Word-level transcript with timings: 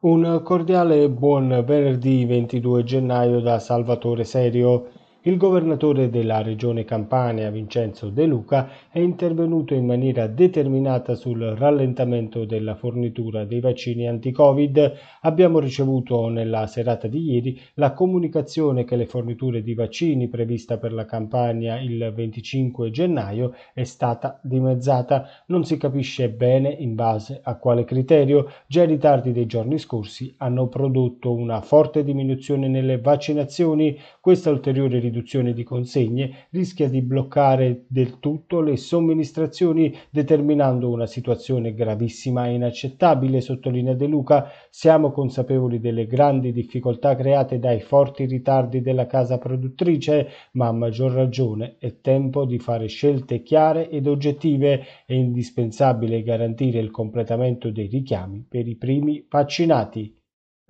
Un 0.00 0.42
cordiale 0.44 1.08
buon 1.08 1.64
venerdì 1.66 2.24
22 2.24 2.84
gennaio 2.84 3.40
da 3.40 3.58
Salvatore 3.58 4.22
Serio. 4.22 4.97
Il 5.22 5.36
governatore 5.36 6.10
della 6.10 6.42
regione 6.42 6.84
Campania, 6.84 7.50
Vincenzo 7.50 8.08
De 8.08 8.24
Luca, 8.24 8.68
è 8.88 9.00
intervenuto 9.00 9.74
in 9.74 9.84
maniera 9.84 10.28
determinata 10.28 11.16
sul 11.16 11.40
rallentamento 11.40 12.44
della 12.44 12.76
fornitura 12.76 13.44
dei 13.44 13.58
vaccini 13.58 14.06
anti-Covid. 14.06 14.92
Abbiamo 15.22 15.58
ricevuto 15.58 16.28
nella 16.28 16.68
serata 16.68 17.08
di 17.08 17.32
ieri 17.32 17.60
la 17.74 17.94
comunicazione 17.94 18.84
che 18.84 18.94
le 18.94 19.06
forniture 19.06 19.60
di 19.60 19.74
vaccini 19.74 20.28
prevista 20.28 20.78
per 20.78 20.92
la 20.92 21.04
Campania 21.04 21.80
il 21.80 22.12
25 22.14 22.88
gennaio 22.92 23.54
è 23.74 23.82
stata 23.82 24.38
dimezzata. 24.40 25.26
Non 25.46 25.64
si 25.64 25.78
capisce 25.78 26.30
bene 26.30 26.68
in 26.70 26.94
base 26.94 27.40
a 27.42 27.56
quale 27.56 27.82
criterio. 27.82 28.48
Già 28.68 28.84
i 28.84 28.86
ritardi 28.86 29.32
dei 29.32 29.46
giorni 29.46 29.78
scorsi 29.78 30.32
hanno 30.38 30.68
prodotto 30.68 31.34
una 31.34 31.60
forte 31.60 32.04
diminuzione 32.04 32.68
nelle 32.68 33.00
vaccinazioni. 33.00 33.98
Questa 34.20 34.50
ulteriore 34.50 35.00
riduzione 35.08 35.52
di 35.52 35.64
consegne 35.64 36.46
rischia 36.50 36.88
di 36.88 37.02
bloccare 37.02 37.84
del 37.88 38.18
tutto 38.18 38.60
le 38.60 38.76
somministrazioni 38.76 39.94
determinando 40.10 40.88
una 40.88 41.06
situazione 41.06 41.74
gravissima 41.74 42.46
e 42.46 42.54
inaccettabile, 42.54 43.40
sottolinea 43.40 43.94
De 43.94 44.06
Luca. 44.06 44.50
Siamo 44.70 45.10
consapevoli 45.10 45.80
delle 45.80 46.06
grandi 46.06 46.52
difficoltà 46.52 47.16
create 47.16 47.58
dai 47.58 47.80
forti 47.80 48.24
ritardi 48.26 48.80
della 48.80 49.06
casa 49.06 49.38
produttrice, 49.38 50.28
ma 50.52 50.68
a 50.68 50.72
maggior 50.72 51.12
ragione 51.12 51.76
è 51.78 52.00
tempo 52.00 52.44
di 52.44 52.58
fare 52.58 52.86
scelte 52.86 53.42
chiare 53.42 53.88
ed 53.88 54.06
oggettive. 54.06 54.84
È 55.06 55.14
indispensabile 55.14 56.22
garantire 56.22 56.78
il 56.78 56.90
completamento 56.90 57.70
dei 57.70 57.86
richiami 57.86 58.44
per 58.48 58.68
i 58.68 58.76
primi 58.76 59.24
vaccinati. 59.28 60.17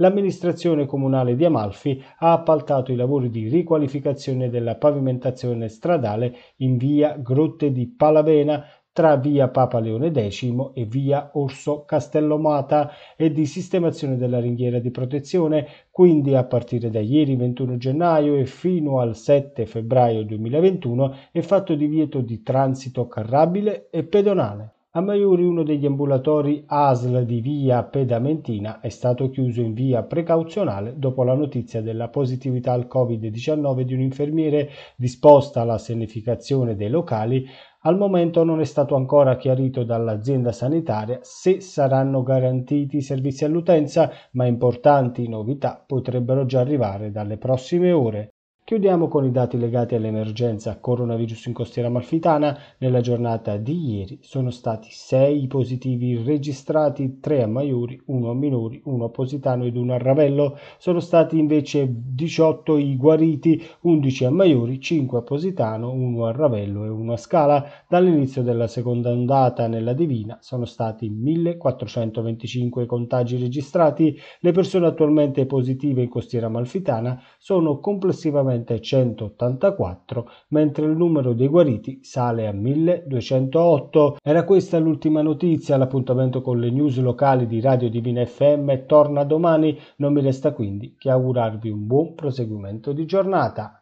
L'amministrazione 0.00 0.86
comunale 0.86 1.34
di 1.34 1.44
Amalfi 1.44 2.00
ha 2.18 2.30
appaltato 2.30 2.92
i 2.92 2.94
lavori 2.94 3.30
di 3.30 3.48
riqualificazione 3.48 4.48
della 4.48 4.76
pavimentazione 4.76 5.68
stradale 5.68 6.36
in 6.58 6.76
via 6.76 7.16
Grotte 7.16 7.72
di 7.72 7.88
Palavena 7.88 8.64
tra 8.92 9.16
via 9.16 9.48
Papa 9.48 9.80
Leone 9.80 10.12
X 10.12 10.70
e 10.74 10.84
via 10.84 11.30
Orso 11.32 11.84
Castellomata 11.84 12.92
e 13.16 13.32
di 13.32 13.44
sistemazione 13.44 14.16
della 14.16 14.38
ringhiera 14.38 14.78
di 14.78 14.92
protezione, 14.92 15.66
quindi 15.90 16.36
a 16.36 16.44
partire 16.44 16.90
da 16.90 17.00
ieri 17.00 17.34
21 17.34 17.76
gennaio 17.76 18.36
e 18.36 18.46
fino 18.46 19.00
al 19.00 19.16
7 19.16 19.66
febbraio 19.66 20.22
2021 20.22 21.16
è 21.32 21.40
fatto 21.40 21.74
divieto 21.74 22.20
di 22.20 22.40
transito 22.44 23.08
carrabile 23.08 23.88
e 23.90 24.04
pedonale. 24.04 24.74
A 24.98 25.00
Maiuri 25.00 25.44
uno 25.44 25.62
degli 25.62 25.86
ambulatori 25.86 26.64
ASL 26.66 27.24
di 27.24 27.40
via 27.40 27.84
Pedamentina 27.84 28.80
è 28.80 28.88
stato 28.88 29.30
chiuso 29.30 29.60
in 29.60 29.72
via 29.72 30.02
precauzionale 30.02 30.98
dopo 30.98 31.22
la 31.22 31.34
notizia 31.34 31.80
della 31.80 32.08
positività 32.08 32.72
al 32.72 32.88
Covid-19 32.92 33.82
di 33.82 33.94
un 33.94 34.00
infermiere 34.00 34.70
disposta 34.96 35.60
alla 35.60 35.78
sanificazione 35.78 36.74
dei 36.74 36.90
locali. 36.90 37.46
Al 37.82 37.96
momento 37.96 38.42
non 38.42 38.60
è 38.60 38.64
stato 38.64 38.96
ancora 38.96 39.36
chiarito 39.36 39.84
dall'azienda 39.84 40.50
sanitaria 40.50 41.20
se 41.22 41.60
saranno 41.60 42.24
garantiti 42.24 42.96
i 42.96 43.02
servizi 43.02 43.44
all'utenza, 43.44 44.10
ma 44.32 44.46
importanti 44.46 45.28
novità 45.28 45.80
potrebbero 45.86 46.44
già 46.44 46.58
arrivare 46.58 47.12
dalle 47.12 47.38
prossime 47.38 47.92
ore. 47.92 48.32
Chiudiamo 48.68 49.08
con 49.08 49.24
i 49.24 49.30
dati 49.30 49.56
legati 49.56 49.94
all'emergenza 49.94 50.78
coronavirus 50.78 51.46
in 51.46 51.54
costiera 51.54 51.88
amalfitana. 51.88 52.54
Nella 52.76 53.00
giornata 53.00 53.56
di 53.56 53.96
ieri 53.96 54.18
sono 54.20 54.50
stati 54.50 54.88
6 54.90 55.46
positivi 55.46 56.22
registrati, 56.22 57.18
3 57.18 57.44
a 57.44 57.46
Maiuri, 57.46 57.98
1 58.04 58.28
a 58.28 58.34
Minori, 58.34 58.82
1 58.84 59.06
a 59.06 59.08
Positano 59.08 59.64
ed 59.64 59.74
1 59.74 59.94
a 59.94 59.96
Ravello. 59.96 60.58
Sono 60.76 61.00
stati 61.00 61.38
invece 61.38 61.88
18 61.88 62.76
i 62.76 62.94
guariti, 62.98 63.58
11 63.80 64.24
a 64.26 64.30
Maiuri, 64.30 64.78
5 64.78 65.16
a 65.16 65.22
Positano, 65.22 65.90
1 65.90 66.26
a 66.26 66.32
Ravello 66.32 66.84
e 66.84 66.90
1 66.90 67.12
a 67.14 67.16
Scala. 67.16 67.64
Dall'inizio 67.88 68.42
della 68.42 68.66
seconda 68.66 69.08
ondata 69.08 69.66
nella 69.66 69.94
Divina 69.94 70.36
sono 70.42 70.66
stati 70.66 71.08
1425 71.08 72.84
contagi 72.84 73.38
registrati. 73.38 74.14
Le 74.40 74.52
persone 74.52 74.86
attualmente 74.86 75.46
positive 75.46 76.02
in 76.02 76.10
costiera 76.10 76.48
amalfitana 76.48 77.18
sono 77.38 77.80
complessivamente 77.80 78.56
attualmente 78.58 78.80
184, 78.80 80.30
mentre 80.48 80.86
il 80.86 80.96
numero 80.96 81.32
dei 81.32 81.48
guariti 81.48 82.00
sale 82.02 82.46
a 82.46 82.52
1208. 82.52 84.18
Era 84.22 84.44
questa 84.44 84.78
l'ultima 84.78 85.22
notizia, 85.22 85.76
l'appuntamento 85.76 86.42
con 86.42 86.58
le 86.58 86.70
news 86.70 86.98
locali 86.98 87.46
di 87.46 87.60
Radio 87.60 87.88
Divina 87.88 88.24
FM 88.24 88.86
torna 88.86 89.24
domani, 89.24 89.78
non 89.96 90.12
mi 90.12 90.20
resta 90.20 90.52
quindi 90.52 90.96
che 90.98 91.10
augurarvi 91.10 91.70
un 91.70 91.86
buon 91.86 92.14
proseguimento 92.14 92.92
di 92.92 93.06
giornata. 93.06 93.77